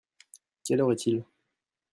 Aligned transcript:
Quelle 0.63 0.81
heure 0.81 0.89
est-il? 0.93 1.23